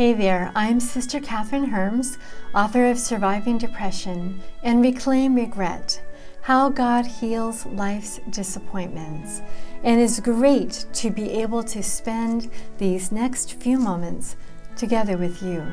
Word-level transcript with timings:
Hey 0.00 0.14
there, 0.14 0.50
I'm 0.54 0.80
Sister 0.80 1.20
Kathryn 1.20 1.68
Hermes, 1.68 2.16
author 2.54 2.86
of 2.86 2.98
Surviving 2.98 3.58
Depression 3.58 4.40
and 4.62 4.80
Reclaim 4.80 5.34
Regret 5.34 6.00
How 6.40 6.70
God 6.70 7.04
Heals 7.04 7.66
Life's 7.66 8.18
Disappointments. 8.30 9.42
And 9.82 10.00
it's 10.00 10.18
great 10.18 10.86
to 10.94 11.10
be 11.10 11.42
able 11.42 11.62
to 11.64 11.82
spend 11.82 12.50
these 12.78 13.12
next 13.12 13.60
few 13.60 13.78
moments 13.78 14.36
together 14.74 15.18
with 15.18 15.42
you. 15.42 15.66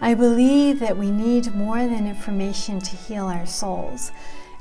I 0.00 0.14
believe 0.14 0.80
that 0.80 0.96
we 0.96 1.10
need 1.10 1.54
more 1.54 1.86
than 1.86 2.06
information 2.06 2.80
to 2.80 2.96
heal 2.96 3.26
our 3.26 3.44
souls. 3.44 4.10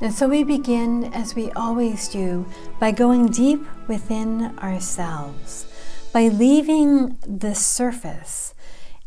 And 0.02 0.14
so 0.14 0.28
we 0.28 0.44
begin, 0.44 1.06
as 1.14 1.36
we 1.36 1.52
always 1.52 2.10
do, 2.10 2.46
by 2.82 2.92
going 2.92 3.28
deep 3.28 3.66
within 3.88 4.60
ourselves 4.60 5.68
by 6.16 6.30
leaving 6.30 7.18
the 7.28 7.54
surface 7.54 8.54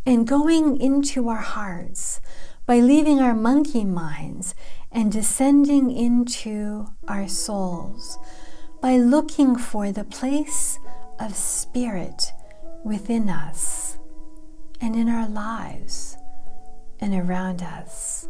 and 0.04 0.28
going 0.28 0.78
into 0.78 1.30
our 1.30 1.40
hearts, 1.40 2.20
by 2.66 2.80
leaving 2.80 3.18
our 3.18 3.32
monkey 3.32 3.82
minds 3.82 4.54
and 4.92 5.10
descending 5.10 5.90
into 5.90 6.86
our 7.08 7.26
souls, 7.26 8.18
by 8.82 8.98
looking 8.98 9.56
for 9.56 9.90
the 9.90 10.04
place 10.04 10.78
of 11.18 11.34
spirit 11.34 12.30
within 12.84 13.30
us 13.30 13.96
and 14.78 14.94
in 14.94 15.08
our 15.08 15.30
lives 15.30 16.18
and 17.00 17.14
around 17.14 17.62
us. 17.62 18.28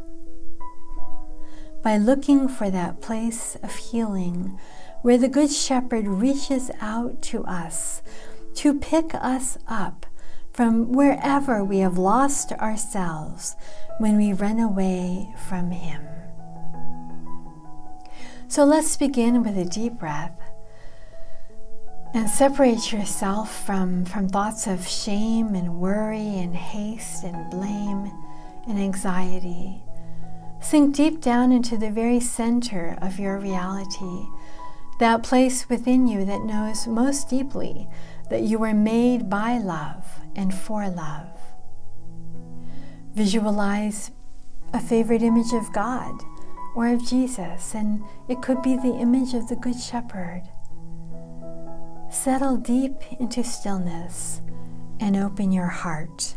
By 1.83 1.97
looking 1.97 2.47
for 2.47 2.71
that 2.71 3.01
place 3.01 3.57
of 3.61 3.75
healing 3.75 4.57
where 5.03 5.19
the 5.19 5.29
Good 5.29 5.51
Shepherd 5.51 6.07
reaches 6.07 6.71
out 6.81 7.23
to 7.23 7.45
us 7.45 8.03
to 8.59 8.75
pick 8.75 9.15
us 9.15 9.57
up 9.69 10.05
from 10.53 10.91
wherever 10.91 11.63
we 11.63 11.79
have 11.79 11.97
lost 11.97 12.51
ourselves 12.55 13.55
when 13.99 14.17
we 14.17 14.33
run 14.33 14.59
away 14.59 15.33
from 15.49 15.71
Him. 15.71 16.03
So 18.49 18.65
let's 18.65 18.97
begin 18.97 19.45
with 19.45 19.57
a 19.57 19.65
deep 19.65 19.93
breath 19.93 20.37
and 22.13 22.29
separate 22.29 22.91
yourself 22.91 23.65
from, 23.65 24.05
from 24.05 24.29
thoughts 24.29 24.67
of 24.67 24.89
shame 24.89 25.55
and 25.55 25.79
worry 25.79 26.39
and 26.39 26.57
haste 26.57 27.23
and 27.23 27.49
blame 27.51 28.11
and 28.67 28.77
anxiety. 28.77 29.85
Sink 30.61 30.97
deep 30.97 31.21
down 31.21 31.53
into 31.53 31.77
the 31.77 31.91
very 31.91 32.19
center 32.19 32.99
of 33.01 33.21
your 33.21 33.39
reality, 33.39 34.27
that 34.99 35.23
place 35.23 35.69
within 35.69 36.09
you 36.09 36.25
that 36.25 36.43
knows 36.43 36.89
most 36.89 37.31
deeply 37.31 37.87
that 38.31 38.43
you 38.43 38.59
were 38.59 38.75
made 38.75 39.31
by 39.31 39.59
love 39.59 40.05
and 40.37 40.53
for 40.55 40.89
love. 40.89 41.29
Visualize 43.15 44.11
a 44.73 44.81
favorite 44.81 45.23
image 45.23 45.53
of 45.53 45.73
God 45.73 46.15
or 46.77 46.89
of 46.89 47.05
Jesus, 47.07 47.75
and 47.75 48.03
it 48.29 48.43
could 48.43 48.63
be 48.63 48.77
the 48.77 48.95
image 48.95 49.35
of 49.35 49.49
the 49.49 49.57
Good 49.57 49.81
Shepherd. 49.81 50.43
Settle 52.11 52.57
deep 52.57 52.95
into 53.19 53.43
stillness 53.43 54.41
and 55.01 55.17
open 55.17 55.53
your 55.53 55.67
heart. 55.67 56.37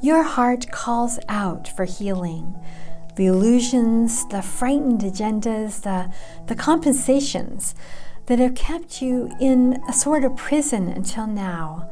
Your 0.00 0.22
heart 0.22 0.70
calls 0.70 1.18
out 1.28 1.68
for 1.68 1.84
healing. 1.84 2.54
The 3.16 3.26
illusions, 3.26 4.26
the 4.28 4.42
frightened 4.42 5.00
agendas, 5.00 5.82
the, 5.82 6.12
the 6.46 6.54
compensations 6.54 7.74
that 8.26 8.38
have 8.38 8.54
kept 8.54 9.02
you 9.02 9.30
in 9.40 9.82
a 9.88 9.92
sort 9.92 10.24
of 10.24 10.36
prison 10.36 10.88
until 10.88 11.26
now 11.26 11.90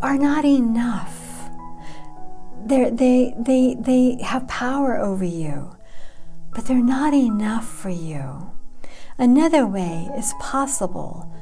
are 0.00 0.16
not 0.16 0.44
enough. 0.44 1.50
They're, 2.66 2.90
they, 2.90 3.34
they, 3.38 3.76
they 3.78 4.22
have 4.22 4.48
power 4.48 4.98
over 4.98 5.24
you, 5.24 5.76
but 6.54 6.66
they're 6.66 6.76
not 6.76 7.12
enough 7.14 7.66
for 7.66 7.90
you. 7.90 8.52
Another 9.18 9.66
way 9.66 10.08
is 10.16 10.34
possible 10.40 11.34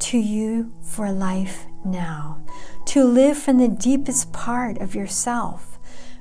to 0.00 0.18
you 0.18 0.72
for 0.82 1.12
life 1.12 1.66
now, 1.84 2.42
to 2.86 3.04
live 3.04 3.36
from 3.36 3.58
the 3.58 3.68
deepest 3.68 4.32
part 4.32 4.78
of 4.78 4.94
yourself, 4.94 5.78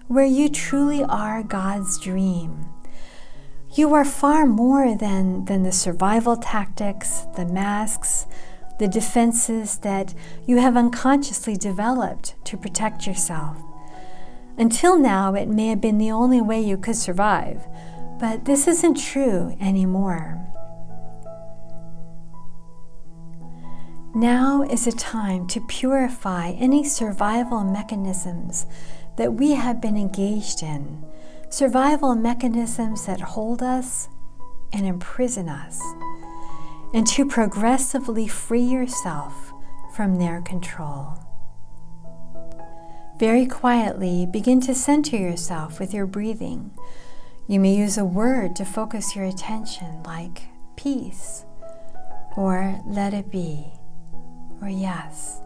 where 0.07 0.25
you 0.25 0.49
truly 0.49 1.03
are 1.03 1.43
God's 1.43 1.99
dream 1.99 2.65
you 3.71 3.93
are 3.93 4.05
far 4.05 4.45
more 4.45 4.95
than, 4.95 5.45
than 5.45 5.63
the 5.63 5.71
survival 5.71 6.35
tactics, 6.35 7.27
the 7.35 7.45
masks, 7.45 8.25
the 8.79 8.87
defenses 8.87 9.77
that 9.79 10.13
you 10.47 10.57
have 10.57 10.75
unconsciously 10.75 11.55
developed 11.55 12.33
to 12.45 12.57
protect 12.57 13.05
yourself. 13.05 13.57
Until 14.57 14.97
now, 14.97 15.35
it 15.35 15.47
may 15.47 15.67
have 15.67 15.81
been 15.81 15.97
the 15.97 16.11
only 16.11 16.41
way 16.41 16.59
you 16.59 16.77
could 16.77 16.95
survive, 16.95 17.67
but 18.19 18.45
this 18.45 18.67
isn't 18.67 18.95
true 18.95 19.55
anymore. 19.61 20.45
Now 24.15 24.63
is 24.63 24.87
a 24.87 24.91
time 24.91 25.45
to 25.47 25.61
purify 25.61 26.49
any 26.51 26.83
survival 26.83 27.63
mechanisms 27.63 28.65
that 29.17 29.35
we 29.35 29.51
have 29.51 29.79
been 29.79 29.95
engaged 29.95 30.63
in 30.63 31.05
survival 31.49 32.15
mechanisms 32.15 33.05
that 33.05 33.19
hold 33.19 33.61
us 33.61 34.07
and 34.71 34.85
imprison 34.85 35.49
us, 35.49 35.81
and 36.93 37.05
to 37.07 37.25
progressively 37.25 38.27
free 38.27 38.61
yourself 38.61 39.51
from 39.95 40.15
their 40.15 40.41
control. 40.41 41.17
Very 43.19 43.45
quietly 43.45 44.25
begin 44.25 44.61
to 44.61 44.73
center 44.73 45.17
yourself 45.17 45.79
with 45.79 45.93
your 45.93 46.05
breathing. 46.05 46.71
You 47.47 47.59
may 47.59 47.75
use 47.75 47.97
a 47.97 48.05
word 48.05 48.55
to 48.57 48.63
focus 48.63 49.15
your 49.15 49.25
attention, 49.25 50.03
like 50.03 50.43
peace, 50.77 51.45
or 52.37 52.79
let 52.85 53.13
it 53.13 53.31
be, 53.31 53.65
or 54.61 54.69
yes. 54.69 55.41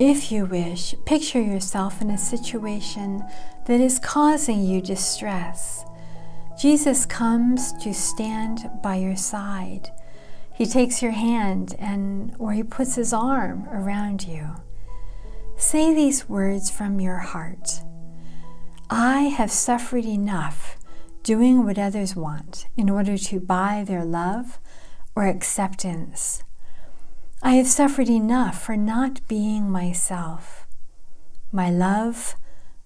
If 0.00 0.32
you 0.32 0.44
wish, 0.46 0.94
picture 1.04 1.40
yourself 1.40 2.00
in 2.02 2.10
a 2.10 2.18
situation 2.18 3.24
that 3.66 3.80
is 3.80 3.98
causing 3.98 4.64
you 4.64 4.80
distress. 4.80 5.84
Jesus 6.60 7.06
comes 7.06 7.72
to 7.74 7.92
stand 7.92 8.70
by 8.82 8.96
your 8.96 9.16
side. 9.16 9.90
He 10.52 10.66
takes 10.66 11.02
your 11.02 11.12
hand 11.12 11.74
and 11.78 12.34
or 12.38 12.52
he 12.52 12.62
puts 12.62 12.94
his 12.94 13.12
arm 13.12 13.68
around 13.70 14.26
you. 14.26 14.56
Say 15.56 15.92
these 15.92 16.28
words 16.28 16.70
from 16.70 17.00
your 17.00 17.18
heart. 17.18 17.82
I 18.88 19.22
have 19.22 19.50
suffered 19.50 20.04
enough 20.04 20.76
doing 21.24 21.64
what 21.64 21.78
others 21.78 22.14
want 22.14 22.66
in 22.76 22.88
order 22.88 23.18
to 23.18 23.40
buy 23.40 23.84
their 23.86 24.04
love 24.04 24.60
or 25.16 25.26
acceptance. 25.26 26.43
I 27.46 27.56
have 27.56 27.66
suffered 27.66 28.08
enough 28.08 28.62
for 28.62 28.74
not 28.74 29.20
being 29.28 29.70
myself. 29.70 30.66
My 31.52 31.70
love, 31.70 32.36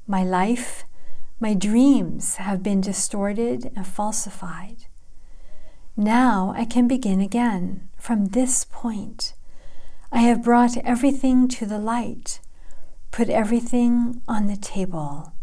my 0.05 0.25
life, 0.25 0.83
my 1.39 1.55
dreams 1.55 2.37
have 2.39 2.61
been 2.61 2.81
distorted 2.81 3.71
and 3.77 3.87
falsified. 3.87 4.87
Now 5.97 6.53
I 6.57 6.65
can 6.65 6.89
begin 6.89 7.21
again 7.21 7.89
from 7.97 8.27
this 8.27 8.65
point. 8.65 9.35
I 10.11 10.23
have 10.23 10.43
brought 10.43 10.77
everything 10.79 11.47
to 11.51 11.65
the 11.65 11.79
light, 11.79 12.41
put 13.13 13.29
everything 13.29 14.23
on 14.27 14.49
the 14.49 14.57
table. 14.57 15.35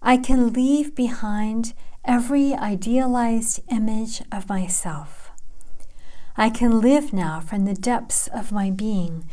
I 0.00 0.16
can 0.16 0.54
leave 0.54 0.94
behind 0.94 1.74
every 2.02 2.54
idealized 2.54 3.60
image 3.70 4.22
of 4.32 4.48
myself. 4.48 5.15
I 6.38 6.50
can 6.50 6.80
live 6.80 7.14
now 7.14 7.40
from 7.40 7.64
the 7.64 7.74
depths 7.74 8.26
of 8.28 8.52
my 8.52 8.70
being, 8.70 9.28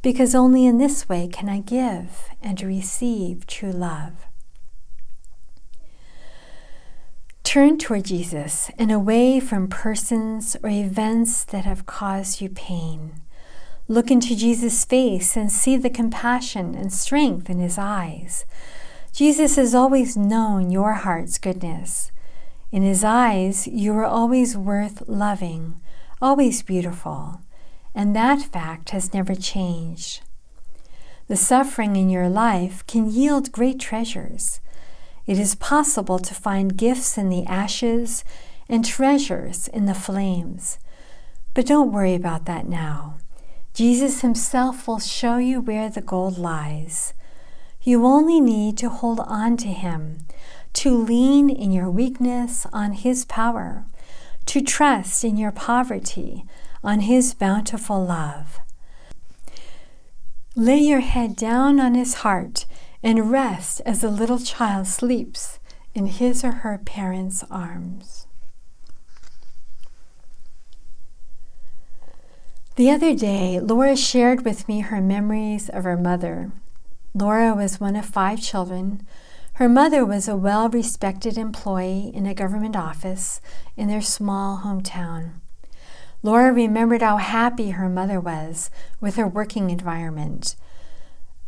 because 0.00 0.34
only 0.34 0.64
in 0.64 0.78
this 0.78 1.06
way 1.08 1.28
can 1.28 1.48
I 1.48 1.60
give 1.60 2.30
and 2.42 2.60
receive 2.62 3.46
true 3.46 3.72
love. 3.72 4.26
Turn 7.44 7.76
toward 7.76 8.04
Jesus 8.04 8.70
and 8.78 8.90
away 8.90 9.40
from 9.40 9.68
persons 9.68 10.56
or 10.62 10.70
events 10.70 11.44
that 11.44 11.64
have 11.64 11.86
caused 11.86 12.40
you 12.40 12.48
pain. 12.48 13.20
Look 13.86 14.10
into 14.10 14.36
Jesus' 14.36 14.84
face 14.84 15.36
and 15.36 15.50
see 15.52 15.76
the 15.76 15.90
compassion 15.90 16.74
and 16.74 16.92
strength 16.92 17.48
in 17.48 17.58
his 17.58 17.78
eyes. 17.78 18.44
Jesus 19.12 19.56
has 19.56 19.74
always 19.74 20.16
known 20.16 20.70
your 20.70 20.92
heart's 20.92 21.38
goodness. 21.38 22.12
In 22.70 22.82
his 22.82 23.02
eyes, 23.02 23.66
you 23.66 23.92
are 23.94 24.04
always 24.04 24.56
worth 24.56 25.02
loving 25.06 25.80
always 26.20 26.62
beautiful, 26.62 27.40
and 27.94 28.14
that 28.14 28.42
fact 28.42 28.90
has 28.90 29.14
never 29.14 29.34
changed. 29.34 30.20
The 31.28 31.36
suffering 31.36 31.96
in 31.96 32.08
your 32.08 32.28
life 32.28 32.86
can 32.86 33.10
yield 33.10 33.52
great 33.52 33.78
treasures. 33.78 34.60
It 35.26 35.38
is 35.38 35.54
possible 35.54 36.18
to 36.18 36.34
find 36.34 36.76
gifts 36.76 37.18
in 37.18 37.28
the 37.28 37.44
ashes 37.44 38.24
and 38.68 38.84
treasures 38.84 39.68
in 39.68 39.86
the 39.86 39.94
flames. 39.94 40.78
But 41.54 41.66
don't 41.66 41.92
worry 41.92 42.14
about 42.14 42.46
that 42.46 42.66
now. 42.66 43.18
Jesus 43.74 44.22
Himself 44.22 44.88
will 44.88 45.00
show 45.00 45.36
you 45.36 45.60
where 45.60 45.90
the 45.90 46.00
gold 46.00 46.38
lies. 46.38 47.14
You 47.82 48.06
only 48.06 48.40
need 48.40 48.76
to 48.78 48.88
hold 48.88 49.20
on 49.20 49.56
to 49.58 49.68
Him, 49.68 50.26
to 50.74 50.96
lean 50.96 51.50
in 51.50 51.72
your 51.72 51.90
weakness 51.90 52.66
on 52.72 52.92
His 52.92 53.24
power, 53.24 53.84
to 54.48 54.60
trust 54.60 55.24
in 55.24 55.36
your 55.36 55.52
poverty 55.52 56.44
on 56.84 57.00
His 57.00 57.34
bountiful 57.34 58.04
love. 58.04 58.60
Lay 60.54 60.78
your 60.78 61.00
head 61.00 61.36
down 61.36 61.80
on 61.80 61.94
His 61.94 62.14
heart 62.14 62.66
and 63.02 63.30
rest 63.30 63.80
as 63.86 64.02
a 64.02 64.08
little 64.08 64.38
child 64.38 64.86
sleeps 64.86 65.58
in 65.94 66.06
his 66.06 66.44
or 66.44 66.52
her 66.52 66.78
parents' 66.78 67.44
arms. 67.50 68.26
The 72.76 72.90
other 72.90 73.14
day, 73.14 73.58
Laura 73.58 73.96
shared 73.96 74.44
with 74.44 74.68
me 74.68 74.80
her 74.80 75.00
memories 75.00 75.68
of 75.68 75.84
her 75.84 75.96
mother. 75.96 76.52
Laura 77.14 77.54
was 77.54 77.80
one 77.80 77.96
of 77.96 78.04
five 78.04 78.40
children. 78.40 79.04
Her 79.58 79.68
mother 79.68 80.04
was 80.04 80.28
a 80.28 80.36
well 80.36 80.68
respected 80.68 81.36
employee 81.36 82.12
in 82.14 82.26
a 82.26 82.34
government 82.34 82.76
office 82.76 83.40
in 83.76 83.88
their 83.88 84.00
small 84.00 84.58
hometown. 84.64 85.40
Laura 86.22 86.52
remembered 86.52 87.02
how 87.02 87.16
happy 87.16 87.70
her 87.70 87.88
mother 87.88 88.20
was 88.20 88.70
with 89.00 89.16
her 89.16 89.26
working 89.26 89.70
environment 89.70 90.54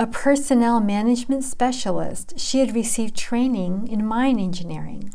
a 0.00 0.08
personnel 0.08 0.80
management 0.80 1.44
specialist, 1.44 2.32
she 2.36 2.58
had 2.58 2.74
received 2.74 3.14
training 3.14 3.86
in 3.86 4.04
mine 4.04 4.40
engineering. 4.40 5.14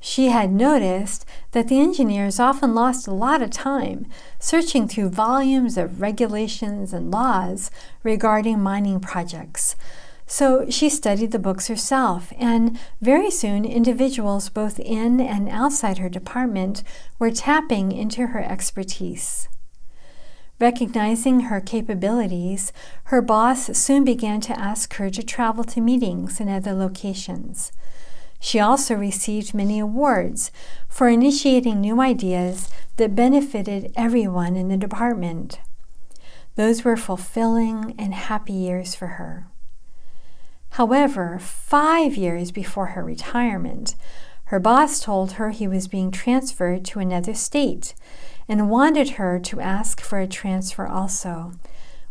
She 0.00 0.28
had 0.28 0.52
noticed 0.52 1.26
that 1.50 1.68
the 1.68 1.80
engineers 1.80 2.38
often 2.38 2.72
lost 2.74 3.06
a 3.06 3.12
lot 3.12 3.42
of 3.42 3.50
time 3.50 4.06
searching 4.38 4.88
through 4.88 5.10
volumes 5.10 5.76
of 5.76 6.00
regulations 6.00 6.92
and 6.92 7.10
laws 7.10 7.70
regarding 8.04 8.60
mining 8.60 9.00
projects. 9.00 9.74
So 10.26 10.68
she 10.68 10.90
studied 10.90 11.30
the 11.30 11.38
books 11.38 11.68
herself, 11.68 12.32
and 12.36 12.78
very 13.00 13.30
soon 13.30 13.64
individuals 13.64 14.48
both 14.48 14.80
in 14.80 15.20
and 15.20 15.48
outside 15.48 15.98
her 15.98 16.08
department 16.08 16.82
were 17.18 17.30
tapping 17.30 17.92
into 17.92 18.28
her 18.28 18.42
expertise. 18.42 19.48
Recognizing 20.58 21.40
her 21.40 21.60
capabilities, 21.60 22.72
her 23.04 23.22
boss 23.22 23.76
soon 23.76 24.04
began 24.04 24.40
to 24.40 24.58
ask 24.58 24.94
her 24.94 25.10
to 25.10 25.22
travel 25.22 25.62
to 25.64 25.80
meetings 25.80 26.40
in 26.40 26.48
other 26.48 26.72
locations. 26.72 27.72
She 28.40 28.58
also 28.58 28.94
received 28.94 29.54
many 29.54 29.78
awards 29.78 30.50
for 30.88 31.08
initiating 31.08 31.80
new 31.80 32.00
ideas 32.00 32.68
that 32.96 33.14
benefited 33.14 33.92
everyone 33.96 34.56
in 34.56 34.68
the 34.68 34.76
department. 34.76 35.60
Those 36.56 36.84
were 36.84 36.96
fulfilling 36.96 37.94
and 37.98 38.14
happy 38.14 38.54
years 38.54 38.94
for 38.94 39.06
her. 39.06 39.46
However, 40.76 41.38
five 41.40 42.18
years 42.18 42.50
before 42.52 42.88
her 42.88 43.02
retirement, 43.02 43.94
her 44.52 44.60
boss 44.60 45.00
told 45.00 45.32
her 45.32 45.48
he 45.48 45.66
was 45.66 45.88
being 45.88 46.10
transferred 46.10 46.84
to 46.84 46.98
another 46.98 47.32
state 47.32 47.94
and 48.46 48.68
wanted 48.68 49.12
her 49.12 49.38
to 49.38 49.62
ask 49.62 50.02
for 50.02 50.18
a 50.18 50.26
transfer 50.26 50.86
also, 50.86 51.52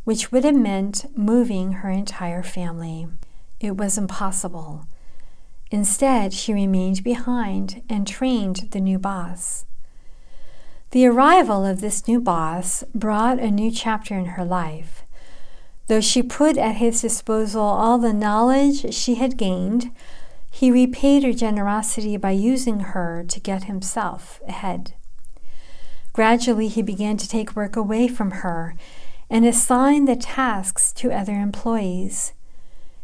which 0.03 0.31
would 0.31 0.43
have 0.43 0.55
meant 0.55 1.05
moving 1.15 1.73
her 1.73 1.91
entire 1.91 2.41
family. 2.41 3.05
It 3.59 3.77
was 3.77 3.99
impossible. 3.99 4.87
Instead, 5.69 6.33
she 6.33 6.51
remained 6.51 7.03
behind 7.03 7.83
and 7.87 8.07
trained 8.07 8.69
the 8.71 8.81
new 8.81 8.97
boss. 8.97 9.67
The 10.89 11.05
arrival 11.05 11.63
of 11.63 11.81
this 11.81 12.07
new 12.07 12.19
boss 12.19 12.83
brought 12.95 13.37
a 13.37 13.51
new 13.51 13.69
chapter 13.69 14.17
in 14.17 14.25
her 14.25 14.43
life. 14.43 15.04
Though 15.87 16.01
she 16.01 16.23
put 16.23 16.57
at 16.57 16.75
his 16.75 17.01
disposal 17.01 17.61
all 17.61 17.97
the 17.97 18.13
knowledge 18.13 18.93
she 18.93 19.15
had 19.15 19.37
gained, 19.37 19.91
he 20.49 20.71
repaid 20.71 21.23
her 21.23 21.33
generosity 21.33 22.17
by 22.17 22.31
using 22.31 22.79
her 22.79 23.23
to 23.27 23.39
get 23.39 23.65
himself 23.65 24.39
ahead. 24.47 24.93
Gradually, 26.13 26.69
he 26.69 26.81
began 26.81 27.17
to 27.17 27.27
take 27.27 27.55
work 27.55 27.75
away 27.75 28.07
from 28.07 28.31
her 28.31 28.75
and 29.29 29.45
assign 29.45 30.05
the 30.05 30.15
tasks 30.15 30.93
to 30.93 31.11
other 31.11 31.33
employees. 31.33 32.33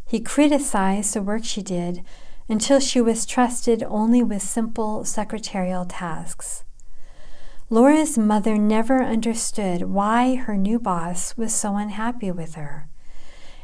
He 0.07 0.19
criticized 0.19 1.13
the 1.13 1.22
work 1.22 1.44
she 1.44 1.62
did 1.62 2.04
until 2.48 2.80
she 2.80 3.01
was 3.01 3.25
trusted 3.25 3.83
only 3.83 4.24
with 4.24 4.42
simple 4.42 5.06
secretarial 5.06 5.86
tasks. 5.86 6.63
Laura's 7.71 8.18
mother 8.18 8.57
never 8.57 9.01
understood 9.01 9.83
why 9.83 10.35
her 10.35 10.57
new 10.57 10.77
boss 10.77 11.38
was 11.38 11.56
so 11.56 11.77
unhappy 11.77 12.29
with 12.29 12.56
her. 12.56 12.89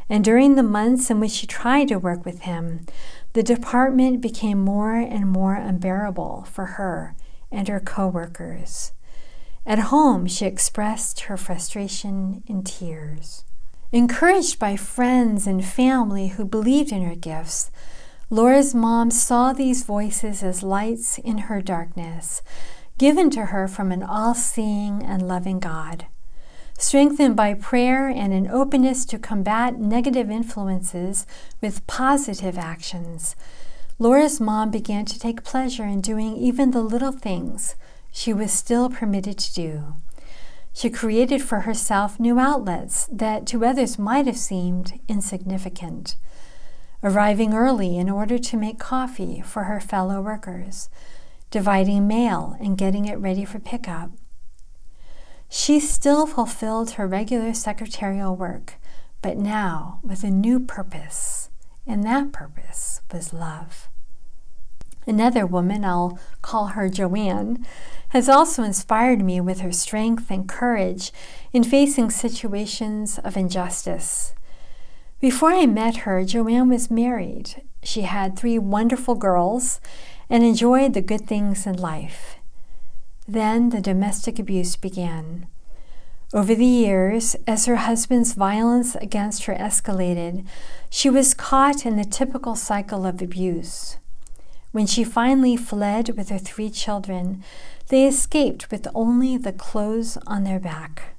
And 0.07 0.23
during 0.23 0.55
the 0.55 0.63
months 0.63 1.11
in 1.11 1.19
which 1.19 1.31
she 1.31 1.45
tried 1.45 1.89
to 1.89 1.99
work 1.99 2.23
with 2.23 2.43
him, 2.43 2.85
the 3.33 3.43
department 3.43 4.21
became 4.21 4.59
more 4.59 4.95
and 4.95 5.27
more 5.27 5.55
unbearable 5.55 6.47
for 6.49 6.65
her 6.65 7.17
and 7.51 7.67
her 7.67 7.81
coworkers. 7.81 8.93
At 9.65 9.79
home, 9.91 10.25
she 10.25 10.45
expressed 10.45 11.19
her 11.21 11.35
frustration 11.35 12.43
in 12.47 12.63
tears. 12.63 13.43
Encouraged 13.91 14.57
by 14.57 14.77
friends 14.77 15.45
and 15.45 15.65
family 15.65 16.29
who 16.29 16.45
believed 16.45 16.93
in 16.93 17.03
her 17.03 17.15
gifts, 17.15 17.71
Laura's 18.29 18.73
mom 18.73 19.11
saw 19.11 19.51
these 19.51 19.83
voices 19.83 20.43
as 20.43 20.63
lights 20.63 21.17
in 21.17 21.39
her 21.39 21.61
darkness, 21.61 22.41
given 22.97 23.29
to 23.29 23.45
her 23.47 23.67
from 23.67 23.91
an 23.91 24.03
all 24.03 24.33
seeing 24.33 25.03
and 25.03 25.27
loving 25.27 25.59
God. 25.59 26.07
Strengthened 26.77 27.35
by 27.35 27.53
prayer 27.53 28.07
and 28.07 28.33
an 28.33 28.47
openness 28.47 29.03
to 29.05 29.17
combat 29.17 29.79
negative 29.79 30.29
influences 30.29 31.25
with 31.61 31.85
positive 31.87 32.57
actions, 32.57 33.35
Laura's 33.99 34.39
mom 34.39 34.69
began 34.69 35.05
to 35.05 35.19
take 35.19 35.43
pleasure 35.43 35.85
in 35.85 36.01
doing 36.01 36.35
even 36.37 36.69
the 36.69 36.81
little 36.81 37.11
things 37.11 37.75
she 38.11 38.31
was 38.31 38.51
still 38.51 38.89
permitted 38.89 39.37
to 39.39 39.53
do. 39.53 39.95
She 40.71 40.91
created 40.91 41.41
for 41.41 41.61
herself 41.61 42.19
new 42.19 42.37
outlets 42.37 43.07
that 43.11 43.47
to 43.47 43.65
others 43.65 43.97
might 43.97 44.27
have 44.27 44.37
seemed 44.37 44.99
insignificant. 45.07 46.15
Arriving 47.03 47.55
early 47.55 47.97
in 47.97 48.09
order 48.09 48.37
to 48.37 48.57
make 48.57 48.77
coffee 48.77 49.41
for 49.41 49.63
her 49.63 49.79
fellow 49.79 50.21
workers, 50.21 50.89
dividing 51.51 52.07
mail 52.07 52.55
and 52.59 52.77
getting 52.77 53.05
it 53.05 53.17
ready 53.17 53.45
for 53.45 53.59
pickup. 53.59 54.11
She 55.49 55.79
still 55.79 56.27
fulfilled 56.27 56.91
her 56.91 57.07
regular 57.07 57.53
secretarial 57.53 58.35
work, 58.35 58.75
but 59.21 59.37
now 59.37 59.99
with 60.03 60.23
a 60.23 60.29
new 60.29 60.59
purpose, 60.59 61.49
and 61.85 62.03
that 62.03 62.33
purpose 62.33 63.01
was 63.11 63.33
love. 63.33 63.87
Another 65.05 65.45
woman, 65.45 65.85
I'll 65.85 66.19
call 66.41 66.67
her 66.67 66.89
Joanne, 66.89 67.65
has 68.09 68.27
also 68.27 68.63
inspired 68.63 69.23
me 69.23 69.39
with 69.39 69.61
her 69.61 69.71
strength 69.71 70.29
and 70.29 70.49
courage 70.49 71.13
in 71.53 71.63
facing 71.63 72.09
situations 72.09 73.17
of 73.19 73.37
injustice. 73.37 74.33
Before 75.19 75.51
I 75.51 75.65
met 75.65 75.97
her, 75.97 76.25
Joanne 76.25 76.67
was 76.67 76.91
married. 76.91 77.63
She 77.81 78.01
had 78.01 78.37
three 78.37 78.59
wonderful 78.59 79.15
girls 79.15 79.79
and 80.29 80.43
enjoyed 80.43 80.93
the 80.93 81.01
good 81.01 81.27
things 81.27 81.65
in 81.65 81.75
life. 81.77 82.37
Then 83.27 83.69
the 83.69 83.81
domestic 83.81 84.39
abuse 84.39 84.75
began. 84.75 85.47
Over 86.33 86.55
the 86.55 86.65
years, 86.65 87.35
as 87.47 87.65
her 87.65 87.77
husband's 87.77 88.33
violence 88.33 88.95
against 88.95 89.45
her 89.45 89.55
escalated, 89.55 90.45
she 90.89 91.09
was 91.09 91.33
caught 91.33 91.85
in 91.85 91.95
the 91.95 92.03
typical 92.03 92.55
cycle 92.55 93.05
of 93.05 93.21
abuse. 93.21 93.97
When 94.73 94.85
she 94.85 95.05
finally 95.05 95.55
fled 95.55 96.17
with 96.17 96.29
her 96.29 96.37
three 96.37 96.69
children, 96.69 97.43
they 97.87 98.05
escaped 98.05 98.69
with 98.69 98.87
only 98.93 99.37
the 99.37 99.53
clothes 99.53 100.17
on 100.27 100.43
their 100.43 100.59
back. 100.59 101.15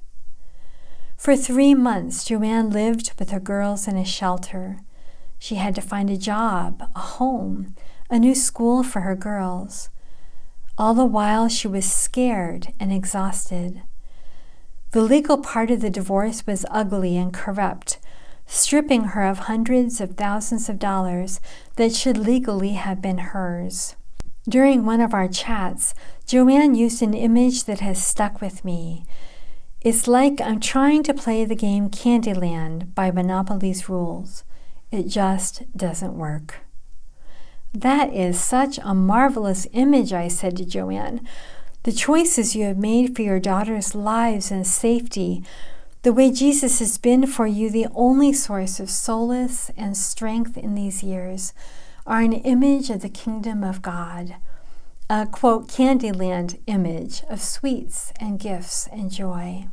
For 1.17 1.35
three 1.35 1.73
months, 1.73 2.23
Joanne 2.23 2.69
lived 2.69 3.11
with 3.17 3.31
her 3.31 3.39
girls 3.39 3.87
in 3.87 3.97
a 3.97 4.05
shelter. 4.05 4.77
She 5.39 5.55
had 5.55 5.75
to 5.75 5.81
find 5.81 6.09
a 6.09 6.17
job, 6.17 6.83
a 6.95 6.99
home, 6.99 7.75
a 8.09 8.17
new 8.17 8.33
school 8.33 8.83
for 8.83 9.01
her 9.01 9.15
girls. 9.15 9.89
All 10.77 10.93
the 10.93 11.05
while, 11.05 11.47
she 11.47 11.67
was 11.67 11.91
scared 11.91 12.73
and 12.79 12.91
exhausted. 12.91 13.81
The 14.91 15.01
legal 15.01 15.37
part 15.37 15.69
of 15.69 15.81
the 15.81 15.89
divorce 15.89 16.47
was 16.47 16.65
ugly 16.71 17.17
and 17.17 17.31
corrupt, 17.33 17.99
stripping 18.47 19.03
her 19.05 19.23
of 19.23 19.39
hundreds 19.39 20.01
of 20.01 20.15
thousands 20.15 20.69
of 20.69 20.79
dollars 20.79 21.39
that 21.75 21.93
should 21.93 22.17
legally 22.17 22.73
have 22.73 23.01
been 23.01 23.19
hers. 23.19 23.95
During 24.47 24.85
one 24.85 25.01
of 25.01 25.13
our 25.13 25.27
chats, 25.27 25.93
Joanne 26.25 26.73
used 26.73 27.03
an 27.03 27.13
image 27.13 27.65
that 27.65 27.81
has 27.81 28.03
stuck 28.03 28.41
with 28.41 28.65
me. 28.65 29.05
It's 29.81 30.07
like 30.07 30.41
I'm 30.41 30.59
trying 30.59 31.03
to 31.03 31.13
play 31.13 31.45
the 31.45 31.55
game 31.55 31.89
Candyland 31.89 32.95
by 32.95 33.11
Monopoly's 33.11 33.87
rules. 33.87 34.43
It 34.91 35.03
just 35.03 35.63
doesn't 35.77 36.17
work. 36.17 36.61
That 37.73 38.13
is 38.13 38.39
such 38.39 38.79
a 38.83 38.93
marvelous 38.93 39.67
image, 39.73 40.13
I 40.13 40.27
said 40.27 40.57
to 40.57 40.65
Joanne. 40.65 41.27
The 41.83 41.91
choices 41.91 42.55
you 42.55 42.65
have 42.65 42.77
made 42.77 43.15
for 43.15 43.21
your 43.21 43.39
daughter's 43.39 43.95
lives 43.95 44.51
and 44.51 44.65
safety 44.65 45.43
the 46.01 46.13
way 46.13 46.31
Jesus 46.31 46.79
has 46.79 46.97
been 46.97 47.27
for 47.27 47.45
you 47.45 47.69
the 47.69 47.87
only 47.93 48.31
source 48.31 48.79
of 48.79 48.89
solace 48.89 49.69
and 49.75 49.97
strength 49.97 50.57
in 50.57 50.73
these 50.73 51.03
years, 51.03 51.53
are 52.07 52.21
an 52.21 52.31
image 52.31 52.89
of 52.89 53.01
the 53.01 53.09
kingdom 53.09 53.65
of 53.65 53.81
God, 53.81 54.37
a 55.09 55.25
quote, 55.25 55.67
Candyland 55.67 56.57
image 56.67 57.23
of 57.29 57.41
sweets 57.41 58.13
and 58.17 58.39
gifts 58.39 58.87
and 58.93 59.11
joy. 59.11 59.67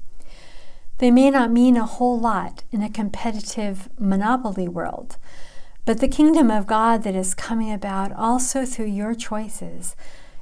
They 0.99 1.13
may 1.13 1.31
not 1.31 1.53
mean 1.53 1.77
a 1.77 1.87
whole 1.87 2.19
lot 2.19 2.65
in 2.73 2.83
a 2.83 2.91
competitive 2.91 3.89
monopoly 3.97 4.67
world, 4.67 5.19
but 5.87 6.01
the 6.01 6.09
kingdom 6.09 6.51
of 6.51 6.67
God 6.67 7.05
that 7.05 7.15
is 7.15 7.33
coming 7.33 7.73
about 7.73 8.13
also 8.13 8.67
through 8.67 8.87
your 8.87 9.15
choices 9.15 9.95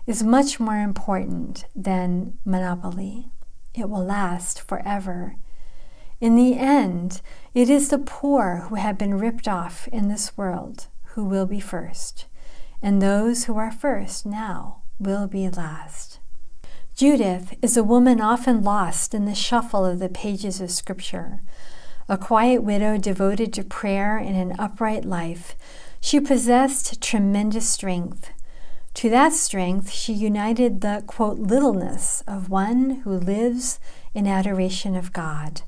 is 0.06 0.22
much 0.22 0.58
more 0.58 0.80
important 0.80 1.66
than 1.76 2.38
monopoly. 2.46 3.28
It 3.74 3.90
will 3.90 4.04
last 4.04 4.60
forever. 4.60 5.36
In 6.18 6.34
the 6.34 6.56
end, 6.56 7.20
it 7.52 7.68
is 7.68 7.90
the 7.90 7.98
poor 7.98 8.66
who 8.68 8.76
have 8.76 8.96
been 8.96 9.18
ripped 9.18 9.46
off 9.46 9.86
in 9.88 10.08
this 10.08 10.34
world 10.36 10.86
who 11.08 11.24
will 11.24 11.46
be 11.46 11.60
first, 11.60 12.24
and 12.80 13.02
those 13.02 13.44
who 13.44 13.58
are 13.58 13.70
first 13.70 14.24
now 14.24 14.82
will 14.98 15.26
be 15.26 15.48
last. 15.50 16.20
Judith 16.96 17.54
is 17.60 17.76
a 17.76 17.84
woman 17.84 18.18
often 18.18 18.62
lost 18.62 19.12
in 19.12 19.26
the 19.26 19.34
shuffle 19.34 19.84
of 19.84 19.98
the 19.98 20.08
pages 20.08 20.60
of 20.60 20.70
Scripture. 20.70 21.40
A 22.08 22.18
quiet 22.18 22.62
widow 22.62 22.98
devoted 22.98 23.52
to 23.54 23.64
prayer 23.64 24.18
and 24.18 24.36
an 24.36 24.56
upright 24.58 25.06
life, 25.06 25.56
she 26.00 26.20
possessed 26.20 27.00
tremendous 27.00 27.66
strength. 27.66 28.30
To 28.94 29.08
that 29.08 29.32
strength, 29.32 29.90
she 29.90 30.12
united 30.12 30.82
the, 30.82 31.02
quote, 31.06 31.38
littleness 31.38 32.22
of 32.26 32.50
one 32.50 33.00
who 33.04 33.10
lives 33.10 33.80
in 34.12 34.26
adoration 34.26 34.94
of 34.94 35.14
God. 35.14 35.62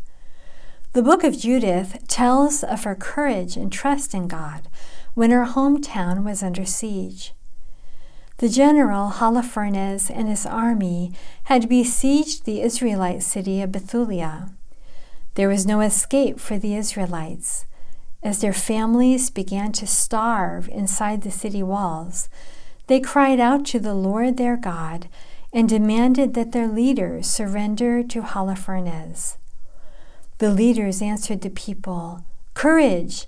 The 0.93 1.03
book 1.03 1.25
of 1.25 1.39
Judith 1.39 2.05
tells 2.07 2.63
of 2.63 2.85
her 2.85 2.95
courage 2.95 3.57
and 3.57 3.73
trust 3.73 4.15
in 4.15 4.29
God 4.29 4.69
when 5.15 5.31
her 5.31 5.47
hometown 5.47 6.23
was 6.23 6.43
under 6.43 6.67
siege. 6.67 7.33
The 8.39 8.51
general 8.51 9.11
Holofernes 9.11 10.11
and 10.15 10.29
his 10.29 10.45
army 10.45 11.15
had 11.45 11.71
besieged 11.71 12.45
the 12.45 12.61
Israelite 12.61 13.23
city 13.23 13.63
of 13.63 13.73
Bethulia. 13.73 14.56
There 15.37 15.49
was 15.49 15.65
no 15.65 15.81
escape 15.81 16.41
for 16.41 16.59
the 16.59 16.75
Israelites. 16.75 17.67
As 18.23 18.41
their 18.41 18.53
families 18.53 19.31
began 19.31 19.71
to 19.73 19.87
starve 19.87 20.69
inside 20.69 21.23
the 21.23 21.31
city 21.31 21.63
walls, 21.63 22.29
they 22.89 23.01
cried 23.01 23.39
out 23.39 23.65
to 23.67 23.79
the 23.79 23.95
Lord 23.95 24.37
their 24.37 24.57
God 24.57 25.09
and 25.53 25.69
demanded 25.69 26.35
that 26.35 26.53
their 26.53 26.67
leaders 26.67 27.27
surrender 27.27 28.03
to 28.03 28.23
Holofernes. 28.23 29.37
The 30.39 30.51
leaders 30.51 31.01
answered 31.01 31.43
the 31.43 31.51
people, 31.51 32.25
Courage! 32.55 33.27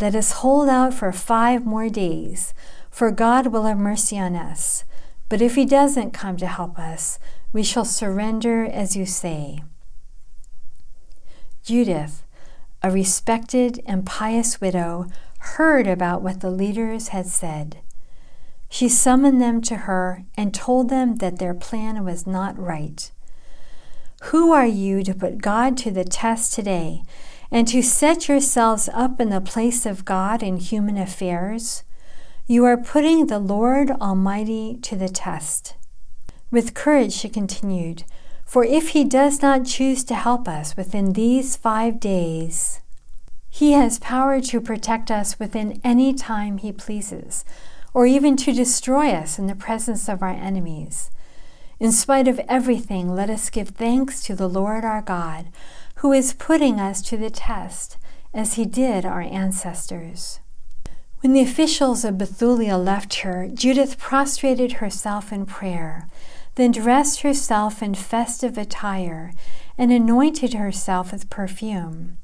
Let 0.00 0.14
us 0.14 0.32
hold 0.32 0.68
out 0.68 0.94
for 0.94 1.10
five 1.10 1.64
more 1.66 1.88
days 1.88 2.54
for 2.96 3.10
God 3.10 3.48
will 3.48 3.64
have 3.64 3.76
mercy 3.76 4.18
on 4.18 4.34
us. 4.34 4.84
But 5.28 5.42
if 5.42 5.54
he 5.54 5.66
doesn't 5.66 6.12
come 6.12 6.38
to 6.38 6.46
help 6.46 6.78
us, 6.78 7.18
we 7.52 7.62
shall 7.62 7.84
surrender 7.84 8.64
as 8.64 8.96
you 8.96 9.04
say. 9.04 9.62
Judith, 11.66 12.22
a 12.80 12.92
respected 12.92 13.82
and 13.86 14.06
pious 14.06 14.60
widow, 14.60 15.08
heard 15.38 15.88
about 15.88 16.22
what 16.22 16.40
the 16.40 16.48
leaders 16.48 17.08
had 17.08 17.26
said. 17.26 17.78
She 18.68 18.88
summoned 18.88 19.42
them 19.42 19.60
to 19.62 19.78
her 19.78 20.22
and 20.36 20.54
told 20.54 20.90
them 20.90 21.16
that 21.16 21.40
their 21.40 21.54
plan 21.54 22.04
was 22.04 22.24
not 22.24 22.56
right. 22.56 23.10
Who 24.26 24.52
are 24.52 24.64
you 24.64 25.02
to 25.02 25.12
put 25.12 25.42
God 25.42 25.76
to 25.78 25.90
the 25.90 26.04
test 26.04 26.52
today 26.52 27.02
and 27.50 27.66
to 27.66 27.82
set 27.82 28.28
yourselves 28.28 28.88
up 28.94 29.20
in 29.20 29.30
the 29.30 29.40
place 29.40 29.84
of 29.84 30.04
God 30.04 30.44
in 30.44 30.58
human 30.58 30.96
affairs? 30.96 31.82
You 32.46 32.64
are 32.64 32.76
putting 32.76 33.26
the 33.26 33.40
Lord 33.40 33.90
Almighty 33.90 34.78
to 34.82 34.94
the 34.94 35.08
test. 35.08 35.74
With 36.52 36.74
courage, 36.74 37.12
she 37.12 37.28
continued, 37.28 38.04
For 38.46 38.64
if 38.64 38.90
He 38.90 39.04
does 39.04 39.42
not 39.42 39.66
choose 39.66 40.04
to 40.04 40.14
help 40.14 40.46
us 40.46 40.76
within 40.76 41.12
these 41.12 41.56
five 41.56 41.98
days, 41.98 42.80
He 43.50 43.72
has 43.72 43.98
power 43.98 44.40
to 44.40 44.60
protect 44.60 45.10
us 45.10 45.38
within 45.40 45.80
any 45.82 46.14
time 46.14 46.58
He 46.58 46.70
pleases, 46.70 47.44
or 47.92 48.06
even 48.06 48.36
to 48.36 48.52
destroy 48.52 49.10
us 49.10 49.38
in 49.38 49.48
the 49.48 49.56
presence 49.56 50.08
of 50.08 50.22
our 50.22 50.30
enemies. 50.30 51.10
In 51.80 51.90
spite 51.90 52.28
of 52.28 52.38
everything, 52.48 53.14
let 53.14 53.28
us 53.28 53.50
give 53.50 53.70
thanks 53.70 54.22
to 54.22 54.36
the 54.36 54.48
Lord 54.48 54.84
our 54.84 55.02
God, 55.02 55.46
who 55.96 56.12
is 56.12 56.32
putting 56.32 56.78
us 56.78 57.02
to 57.02 57.16
the 57.16 57.30
test, 57.30 57.96
as 58.32 58.54
He 58.54 58.64
did 58.64 59.04
our 59.04 59.22
ancestors. 59.22 60.38
When 61.20 61.32
the 61.32 61.42
officials 61.42 62.04
of 62.04 62.18
Bethulia 62.18 62.76
left 62.78 63.16
her, 63.16 63.48
Judith 63.52 63.98
prostrated 63.98 64.74
herself 64.74 65.32
in 65.32 65.46
prayer, 65.46 66.08
then 66.56 66.72
dressed 66.72 67.20
herself 67.20 67.82
in 67.82 67.94
festive 67.94 68.58
attire 68.58 69.32
and 69.78 69.92
anointed 69.92 70.54
herself 70.54 71.12
with 71.12 71.30
perfume. 71.30 72.18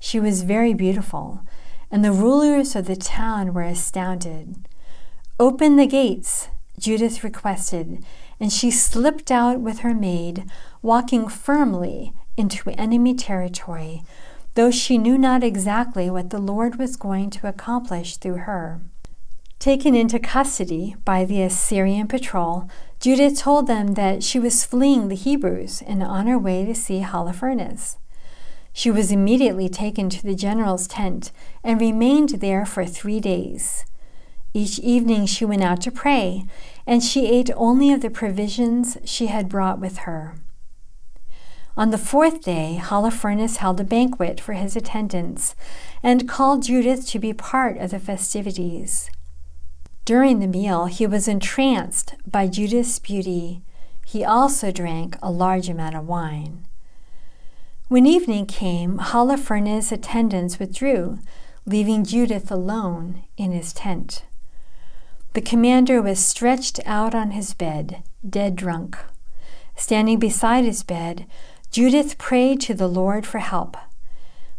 She 0.00 0.18
was 0.18 0.42
very 0.42 0.74
beautiful, 0.74 1.42
and 1.90 2.04
the 2.04 2.12
rulers 2.12 2.74
of 2.74 2.86
the 2.86 2.96
town 2.96 3.54
were 3.54 3.62
astounded. 3.62 4.68
Open 5.38 5.76
the 5.76 5.86
gates, 5.86 6.48
Judith 6.78 7.22
requested, 7.22 8.04
and 8.40 8.52
she 8.52 8.70
slipped 8.70 9.30
out 9.30 9.60
with 9.60 9.80
her 9.80 9.94
maid, 9.94 10.44
walking 10.82 11.28
firmly 11.28 12.12
into 12.36 12.70
enemy 12.70 13.14
territory 13.14 14.02
though 14.54 14.70
she 14.70 14.98
knew 14.98 15.18
not 15.18 15.44
exactly 15.44 16.08
what 16.08 16.30
the 16.30 16.38
Lord 16.38 16.76
was 16.76 16.96
going 16.96 17.30
to 17.30 17.48
accomplish 17.48 18.16
through 18.16 18.38
her. 18.38 18.80
Taken 19.58 19.94
into 19.94 20.18
custody 20.18 20.96
by 21.04 21.24
the 21.24 21.42
Assyrian 21.42 22.06
patrol, 22.06 22.68
Judith 23.04 23.38
told 23.38 23.66
them 23.66 23.92
that 23.96 24.22
she 24.22 24.38
was 24.38 24.64
fleeing 24.64 25.08
the 25.08 25.14
Hebrews 25.14 25.82
and 25.86 26.02
on 26.02 26.26
her 26.26 26.38
way 26.38 26.64
to 26.64 26.74
see 26.74 27.02
Holofernes. 27.02 27.98
She 28.72 28.90
was 28.90 29.12
immediately 29.12 29.68
taken 29.68 30.08
to 30.08 30.22
the 30.22 30.34
general's 30.34 30.86
tent 30.86 31.30
and 31.62 31.78
remained 31.78 32.40
there 32.40 32.64
for 32.64 32.86
three 32.86 33.20
days. 33.20 33.84
Each 34.54 34.78
evening 34.78 35.26
she 35.26 35.44
went 35.44 35.62
out 35.62 35.82
to 35.82 35.90
pray, 35.90 36.46
and 36.86 37.02
she 37.02 37.26
ate 37.26 37.50
only 37.56 37.92
of 37.92 38.00
the 38.00 38.08
provisions 38.08 38.96
she 39.04 39.26
had 39.26 39.50
brought 39.50 39.78
with 39.78 39.98
her. 40.08 40.36
On 41.76 41.90
the 41.90 41.98
fourth 41.98 42.40
day, 42.40 42.80
Holofernes 42.82 43.58
held 43.58 43.80
a 43.80 43.84
banquet 43.84 44.40
for 44.40 44.54
his 44.54 44.76
attendants 44.76 45.54
and 46.02 46.26
called 46.26 46.62
Judith 46.62 47.06
to 47.08 47.18
be 47.18 47.34
part 47.34 47.76
of 47.76 47.90
the 47.90 47.98
festivities. 47.98 49.10
During 50.04 50.40
the 50.40 50.46
meal, 50.46 50.84
he 50.84 51.06
was 51.06 51.28
entranced 51.28 52.14
by 52.26 52.46
Judith's 52.46 52.98
beauty. 52.98 53.62
He 54.04 54.22
also 54.22 54.70
drank 54.70 55.16
a 55.22 55.30
large 55.30 55.70
amount 55.70 55.96
of 55.96 56.06
wine. 56.06 56.66
When 57.88 58.04
evening 58.04 58.44
came, 58.44 58.98
Holofernes' 58.98 59.92
attendants 59.92 60.58
withdrew, 60.58 61.20
leaving 61.64 62.04
Judith 62.04 62.50
alone 62.50 63.24
in 63.38 63.52
his 63.52 63.72
tent. 63.72 64.24
The 65.32 65.40
commander 65.40 66.02
was 66.02 66.18
stretched 66.24 66.80
out 66.84 67.14
on 67.14 67.30
his 67.30 67.54
bed, 67.54 68.02
dead 68.28 68.56
drunk. 68.56 68.98
Standing 69.74 70.18
beside 70.18 70.64
his 70.64 70.82
bed 70.82 71.26
Judith 71.70 72.18
prayed 72.18 72.60
to 72.60 72.74
the 72.74 72.88
Lord 72.88 73.26
for 73.26 73.38
help. 73.38 73.76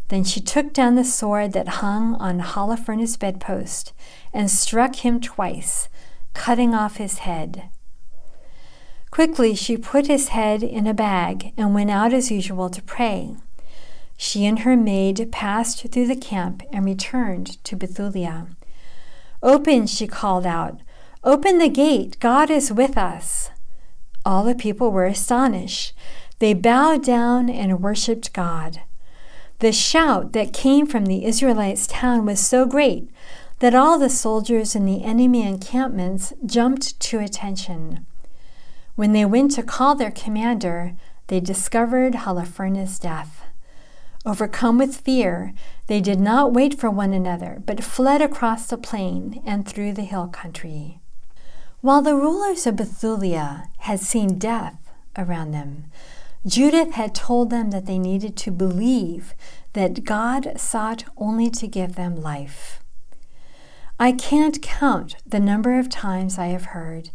Then 0.09 0.23
she 0.23 0.39
took 0.39 0.71
down 0.73 0.95
the 0.95 1.03
sword 1.03 1.53
that 1.53 1.79
hung 1.79 2.15
on 2.15 2.39
Holofernes' 2.39 3.17
bedpost 3.17 3.93
and 4.33 4.51
struck 4.51 4.97
him 4.97 5.19
twice, 5.19 5.89
cutting 6.33 6.73
off 6.75 6.97
his 6.97 7.19
head. 7.19 7.69
Quickly 9.09 9.55
she 9.55 9.77
put 9.77 10.07
his 10.07 10.29
head 10.29 10.61
in 10.61 10.85
a 10.85 10.93
bag 10.93 11.53
and 11.57 11.73
went 11.73 11.89
out 11.89 12.13
as 12.13 12.31
usual 12.31 12.69
to 12.69 12.81
pray. 12.81 13.35
She 14.17 14.45
and 14.45 14.59
her 14.59 14.77
maid 14.77 15.31
passed 15.31 15.87
through 15.89 16.07
the 16.07 16.15
camp 16.15 16.63
and 16.71 16.85
returned 16.85 17.63
to 17.63 17.75
Bethulia. 17.75 18.47
Open, 19.41 19.87
she 19.87 20.07
called 20.07 20.45
out. 20.45 20.81
Open 21.23 21.57
the 21.57 21.69
gate. 21.69 22.19
God 22.19 22.49
is 22.49 22.71
with 22.71 22.97
us. 22.97 23.49
All 24.25 24.43
the 24.43 24.55
people 24.55 24.91
were 24.91 25.05
astonished. 25.05 25.93
They 26.39 26.53
bowed 26.53 27.03
down 27.03 27.49
and 27.49 27.81
worshiped 27.81 28.33
God. 28.33 28.81
The 29.59 29.71
shout 29.71 30.33
that 30.33 30.53
came 30.53 30.85
from 30.85 31.05
the 31.05 31.25
Israelites' 31.25 31.87
town 31.87 32.25
was 32.25 32.39
so 32.39 32.65
great 32.65 33.09
that 33.59 33.73
all 33.73 33.97
the 33.97 34.09
soldiers 34.09 34.75
in 34.75 34.85
the 34.85 35.03
enemy 35.03 35.47
encampments 35.47 36.33
jumped 36.45 36.99
to 36.99 37.19
attention. 37.19 38.05
When 38.95 39.13
they 39.13 39.23
went 39.23 39.51
to 39.51 39.63
call 39.63 39.95
their 39.95 40.11
commander, 40.11 40.95
they 41.27 41.39
discovered 41.39 42.13
Holofernes' 42.13 42.99
death. 42.99 43.43
Overcome 44.25 44.77
with 44.77 44.97
fear, 44.97 45.53
they 45.87 46.01
did 46.01 46.19
not 46.19 46.51
wait 46.51 46.77
for 46.77 46.89
one 46.89 47.13
another, 47.13 47.61
but 47.65 47.83
fled 47.83 48.21
across 48.21 48.67
the 48.67 48.77
plain 48.77 49.41
and 49.45 49.67
through 49.67 49.93
the 49.93 50.03
hill 50.03 50.27
country. 50.27 50.99
While 51.81 52.01
the 52.01 52.15
rulers 52.15 52.65
of 52.65 52.75
Bethulia 52.75 53.67
had 53.79 53.99
seen 53.99 54.39
death 54.39 54.91
around 55.17 55.51
them, 55.51 55.85
Judith 56.47 56.93
had 56.93 57.15
told 57.15 57.49
them 57.49 57.71
that 57.71 57.85
they 57.85 57.97
needed 57.97 58.35
to 58.37 58.51
believe 58.51 59.33
that 59.73 60.03
God 60.03 60.53
sought 60.57 61.03
only 61.17 61.49
to 61.49 61.67
give 61.67 61.95
them 61.95 62.15
life. 62.15 62.81
I 63.99 64.11
can't 64.11 64.61
count 64.61 65.15
the 65.25 65.39
number 65.39 65.79
of 65.79 65.89
times 65.89 66.37
I 66.37 66.47
have 66.47 66.65
heard, 66.65 67.09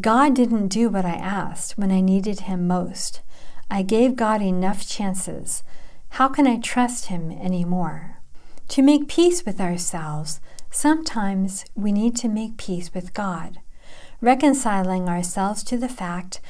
God 0.00 0.34
didn't 0.34 0.68
do 0.68 0.88
what 0.88 1.04
I 1.04 1.14
asked 1.14 1.76
when 1.76 1.90
I 1.90 2.00
needed 2.00 2.40
Him 2.40 2.66
most. 2.66 3.20
I 3.70 3.82
gave 3.82 4.16
God 4.16 4.40
enough 4.40 4.88
chances. 4.88 5.62
How 6.10 6.28
can 6.28 6.46
I 6.46 6.58
trust 6.58 7.06
Him 7.06 7.30
anymore? 7.30 8.18
To 8.68 8.82
make 8.82 9.08
peace 9.08 9.44
with 9.44 9.60
ourselves, 9.60 10.40
sometimes 10.70 11.66
we 11.74 11.92
need 11.92 12.16
to 12.16 12.28
make 12.28 12.56
peace 12.56 12.94
with 12.94 13.12
God, 13.12 13.58
reconciling 14.22 15.06
ourselves 15.08 15.62
to 15.64 15.76
the 15.76 15.88
fact 15.88 16.40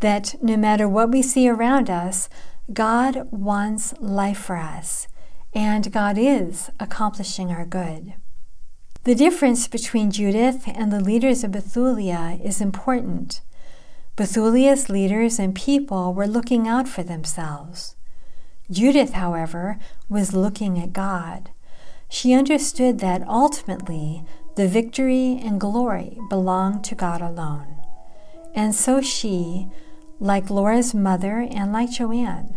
that 0.00 0.34
no 0.42 0.56
matter 0.56 0.88
what 0.88 1.10
we 1.10 1.22
see 1.22 1.48
around 1.48 1.88
us, 1.90 2.28
God 2.72 3.28
wants 3.30 3.94
life 4.00 4.38
for 4.38 4.56
us, 4.56 5.08
and 5.54 5.92
God 5.92 6.18
is 6.18 6.70
accomplishing 6.80 7.50
our 7.50 7.64
good. 7.64 8.14
The 9.04 9.14
difference 9.14 9.68
between 9.68 10.10
Judith 10.10 10.64
and 10.66 10.92
the 10.92 11.00
leaders 11.00 11.44
of 11.44 11.52
Bethulia 11.52 12.44
is 12.44 12.60
important. 12.60 13.40
Bethulia's 14.16 14.88
leaders 14.88 15.38
and 15.38 15.54
people 15.54 16.12
were 16.12 16.26
looking 16.26 16.66
out 16.66 16.88
for 16.88 17.02
themselves. 17.02 17.94
Judith, 18.70 19.12
however, 19.12 19.78
was 20.08 20.34
looking 20.34 20.78
at 20.78 20.92
God. 20.92 21.50
She 22.08 22.32
understood 22.32 22.98
that 22.98 23.26
ultimately 23.28 24.24
the 24.56 24.66
victory 24.66 25.40
and 25.40 25.60
glory 25.60 26.18
belonged 26.28 26.82
to 26.84 26.94
God 26.94 27.20
alone. 27.20 27.76
And 28.54 28.74
so 28.74 29.00
she, 29.00 29.68
like 30.18 30.50
Laura's 30.50 30.94
mother 30.94 31.46
and 31.50 31.72
like 31.72 31.90
Joanne, 31.90 32.56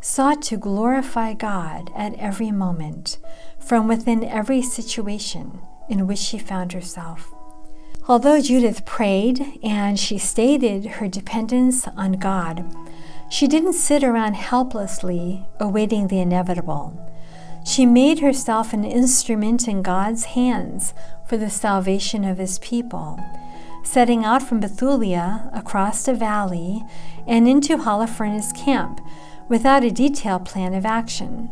sought 0.00 0.42
to 0.42 0.56
glorify 0.56 1.34
God 1.34 1.90
at 1.96 2.14
every 2.14 2.50
moment, 2.50 3.18
from 3.58 3.88
within 3.88 4.22
every 4.24 4.62
situation 4.62 5.60
in 5.88 6.06
which 6.06 6.18
she 6.18 6.38
found 6.38 6.72
herself. 6.72 7.32
Although 8.06 8.40
Judith 8.40 8.86
prayed 8.86 9.58
and 9.62 9.98
she 9.98 10.16
stated 10.18 10.86
her 10.86 11.08
dependence 11.08 11.86
on 11.88 12.12
God, 12.12 12.64
she 13.30 13.46
didn't 13.46 13.74
sit 13.74 14.02
around 14.02 14.34
helplessly 14.34 15.46
awaiting 15.60 16.08
the 16.08 16.20
inevitable. 16.20 17.04
She 17.66 17.84
made 17.84 18.20
herself 18.20 18.72
an 18.72 18.84
instrument 18.84 19.68
in 19.68 19.82
God's 19.82 20.24
hands 20.26 20.94
for 21.26 21.36
the 21.36 21.50
salvation 21.50 22.24
of 22.24 22.38
his 22.38 22.58
people, 22.60 23.22
setting 23.88 24.22
out 24.22 24.42
from 24.42 24.60
Bethulia 24.60 25.48
across 25.54 26.04
the 26.04 26.12
valley 26.12 26.84
and 27.26 27.48
into 27.48 27.78
Holofernes' 27.78 28.54
camp 28.54 29.00
without 29.48 29.82
a 29.82 29.90
detailed 29.90 30.44
plan 30.44 30.74
of 30.74 30.84
action. 30.84 31.48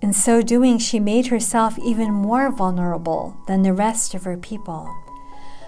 In 0.00 0.12
so 0.12 0.42
doing, 0.42 0.78
she 0.78 1.00
made 1.00 1.26
herself 1.26 1.76
even 1.80 2.12
more 2.12 2.52
vulnerable 2.52 3.36
than 3.48 3.62
the 3.62 3.72
rest 3.72 4.14
of 4.14 4.22
her 4.22 4.36
people. 4.36 4.94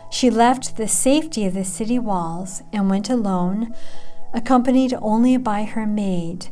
She 0.08 0.30
left 0.30 0.76
the 0.76 0.86
safety 0.86 1.46
of 1.46 1.54
the 1.54 1.64
city 1.64 1.98
walls 1.98 2.62
and 2.72 2.88
went 2.88 3.10
alone, 3.10 3.74
accompanied 4.32 4.94
only 5.02 5.36
by 5.36 5.64
her 5.64 5.84
maid, 5.84 6.46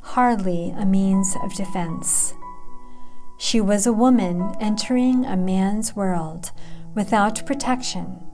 hardly 0.00 0.70
a 0.70 0.86
means 0.86 1.36
of 1.44 1.54
defense. 1.54 2.32
She 3.36 3.60
was 3.60 3.86
a 3.86 3.92
woman 3.92 4.54
entering 4.58 5.26
a 5.26 5.36
man's 5.36 5.94
world 5.94 6.50
without 6.94 7.44
protection, 7.44 8.29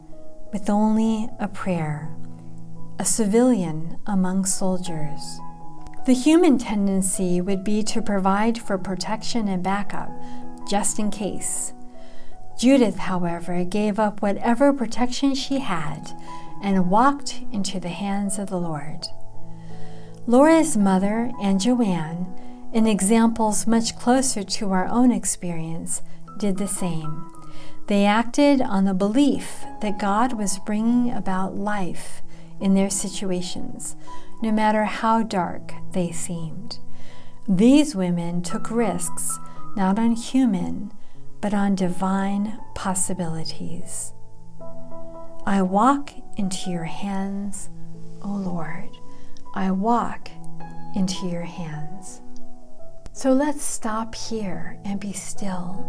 with 0.53 0.71
only 0.71 1.29
a 1.39 1.49
prayer, 1.49 2.15
a 2.99 3.05
civilian 3.05 3.99
among 4.07 4.45
soldiers. 4.45 5.41
The 6.07 6.15
human 6.15 6.59
tendency 6.59 7.41
would 7.41 7.65
be 7.65 7.83
to 7.85 8.01
provide 8.01 8.59
for 8.59 8.79
protection 8.79 9.49
and 9.49 9.63
backup, 9.63 10.11
just 10.69 10.99
in 10.99 11.11
case. 11.11 11.73
Judith, 12.59 12.97
however, 12.97 13.65
gave 13.65 13.99
up 13.99 14.23
whatever 14.23 14.73
protection 14.73 15.35
she 15.35 15.59
had 15.59 16.13
and 16.63 16.91
walked 16.91 17.43
into 17.53 17.79
the 17.79 17.89
hands 17.89 18.39
of 18.39 18.49
the 18.49 18.59
Lord. 18.59 19.07
Laura's 20.27 20.77
mother 20.77 21.31
and 21.43 21.61
Joanne, 21.61 22.27
in 22.73 22.87
examples 22.87 23.67
much 23.67 23.97
closer 23.97 24.43
to 24.43 24.73
our 24.73 24.87
own 24.87 25.11
experience, 25.11 26.03
did 26.39 26.57
the 26.57 26.69
same. 26.69 27.31
They 27.87 28.05
acted 28.05 28.61
on 28.61 28.85
the 28.85 28.95
belief 28.95 29.65
that 29.81 29.99
God 29.99 30.33
was 30.33 30.59
bringing 30.59 31.13
about 31.13 31.57
life 31.57 32.23
in 32.61 32.75
their 32.75 32.91
situations, 32.91 33.95
no 34.43 34.51
matter 34.51 34.85
how 34.85 35.23
dark 35.23 35.73
they 35.93 36.11
seemed. 36.11 36.79
These 37.49 37.95
women 37.95 38.43
took 38.43 38.71
risks 38.71 39.39
not 39.77 39.99
on 39.99 40.13
human, 40.13 40.91
but 41.41 41.53
on 41.53 41.75
divine 41.75 42.59
possibilities. 42.75 44.13
I 45.45 45.63
walk 45.63 46.13
into 46.37 46.71
your 46.71 46.85
hands, 46.85 47.69
O 48.23 48.29
Lord. 48.29 48.91
I 49.55 49.71
walk 49.71 50.29
into 50.97 51.27
your 51.27 51.43
hands. 51.43 52.23
So 53.13 53.33
let's 53.33 53.63
stop 53.63 54.15
here 54.15 54.79
and 54.85 54.99
be 54.99 55.13
still. 55.13 55.87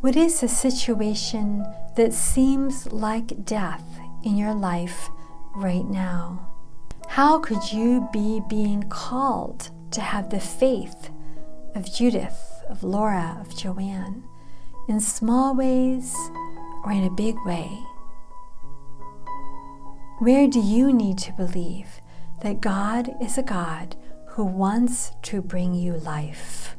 What 0.00 0.16
is 0.16 0.42
a 0.42 0.48
situation 0.48 1.62
that 1.94 2.14
seems 2.14 2.90
like 2.90 3.44
death 3.44 3.84
in 4.22 4.34
your 4.38 4.54
life 4.54 5.10
right 5.54 5.84
now? 5.84 6.54
How 7.06 7.38
could 7.38 7.70
you 7.70 8.08
be 8.10 8.40
being 8.48 8.84
called 8.88 9.68
to 9.90 10.00
have 10.00 10.30
the 10.30 10.40
faith 10.40 11.10
of 11.74 11.92
Judith, 11.92 12.64
of 12.70 12.82
Laura, 12.82 13.36
of 13.42 13.54
Joanne, 13.54 14.24
in 14.88 15.00
small 15.00 15.54
ways 15.54 16.16
or 16.82 16.92
in 16.92 17.04
a 17.04 17.10
big 17.10 17.36
way? 17.44 17.68
Where 20.20 20.48
do 20.48 20.60
you 20.60 20.94
need 20.94 21.18
to 21.18 21.32
believe 21.32 22.00
that 22.42 22.62
God 22.62 23.10
is 23.20 23.36
a 23.36 23.42
God 23.42 23.96
who 24.28 24.44
wants 24.44 25.12
to 25.24 25.42
bring 25.42 25.74
you 25.74 25.92
life? 25.92 26.74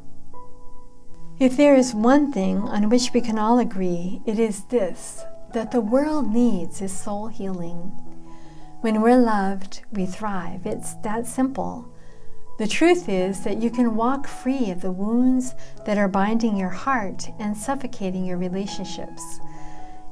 If 1.42 1.56
there 1.56 1.74
is 1.74 1.92
one 1.92 2.30
thing 2.30 2.58
on 2.58 2.88
which 2.88 3.12
we 3.12 3.20
can 3.20 3.36
all 3.36 3.58
agree, 3.58 4.22
it 4.24 4.38
is 4.38 4.62
this 4.66 5.24
that 5.52 5.72
the 5.72 5.80
world 5.80 6.32
needs 6.32 6.80
is 6.80 6.96
soul 6.96 7.26
healing. 7.26 7.90
When 8.80 9.02
we're 9.02 9.18
loved, 9.18 9.80
we 9.90 10.06
thrive. 10.06 10.64
It's 10.66 10.94
that 11.02 11.26
simple. 11.26 11.92
The 12.60 12.68
truth 12.68 13.08
is 13.08 13.42
that 13.42 13.60
you 13.60 13.70
can 13.70 13.96
walk 13.96 14.28
free 14.28 14.70
of 14.70 14.82
the 14.82 14.92
wounds 14.92 15.56
that 15.84 15.98
are 15.98 16.06
binding 16.06 16.56
your 16.56 16.68
heart 16.68 17.28
and 17.40 17.56
suffocating 17.56 18.24
your 18.24 18.38
relationships. 18.38 19.40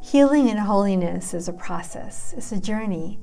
Healing 0.00 0.50
and 0.50 0.58
holiness 0.58 1.32
is 1.32 1.46
a 1.46 1.52
process, 1.52 2.34
it's 2.36 2.50
a 2.50 2.60
journey, 2.60 3.20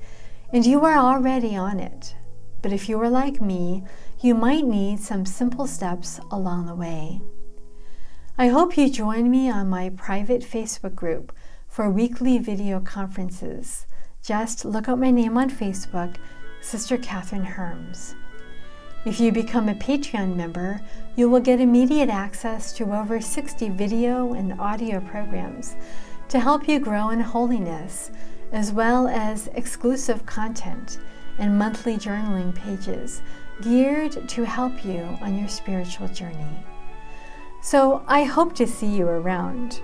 and 0.54 0.65
you 0.65 0.86
are 0.86 0.98
already 0.98 1.58
on 1.58 1.82
it. 1.82 2.15
But 2.62 2.72
if 2.72 2.88
you 2.88 3.02
are 3.02 3.10
like 3.10 3.41
me, 3.41 3.84
you 4.22 4.34
might 4.34 4.63
need 4.63 5.02
some 5.02 5.26
simple 5.26 5.67
steps 5.67 6.22
along 6.32 6.67
the 6.67 6.76
way. 6.76 7.20
I 8.39 8.50
hope 8.50 8.78
you 8.78 8.88
join 8.88 9.32
me 9.32 9.50
on 9.50 9.67
my 9.67 9.89
private 9.89 10.43
Facebook 10.43 10.93
group 10.93 11.36
for 11.67 11.89
weekly 11.89 12.38
video 12.38 12.80
conferences. 12.80 13.88
Just 14.21 14.63
look 14.63 14.88
up 14.88 15.00
my 15.00 15.10
name 15.10 15.39
on 15.39 15.50
Facebook, 15.50 16.17
Sister 16.62 17.00
Kathryn 17.00 17.43
Hermes. 17.43 18.13
If 19.06 19.19
you 19.19 19.32
become 19.32 19.67
a 19.67 19.73
Patreon 19.73 20.36
member, 20.36 20.80
you 21.15 21.28
will 21.32 21.39
get 21.39 21.60
immediate 21.60 22.10
access 22.10 22.71
to 22.73 22.93
over 22.93 23.19
60 23.19 23.69
video 23.69 24.36
and 24.36 24.62
audio 24.62 25.00
programs 25.00 25.76
to 26.30 26.39
help 26.39 26.67
you 26.67 26.80
grow 26.80 27.10
in 27.10 27.21
holiness, 27.21 28.12
as 28.52 28.71
well 28.71 29.08
as 29.08 29.50
exclusive 29.56 30.28
content 30.28 31.00
and 31.39 31.58
monthly 31.58 31.97
journaling 31.97 32.54
pages 32.54 33.23
geared 33.63 34.30
to 34.30 34.45
help 34.45 34.86
you 34.86 35.17
on 35.23 35.39
your 35.39 35.50
spiritual 35.50 36.08
journey. 36.10 36.63
So 37.62 38.04
I 38.08 38.24
hope 38.24 38.56
to 38.56 38.67
see 38.67 38.88
you 38.88 39.08
around. 39.08 39.82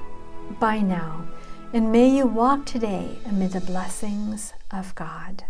Bye 0.60 0.80
now 0.82 1.26
and 1.74 1.92
may 1.92 2.08
you 2.08 2.28
walk 2.28 2.68
today 2.68 3.18
amid 3.26 3.54
the 3.54 3.60
blessings 3.60 4.54
of 4.70 4.94
God. 4.94 5.44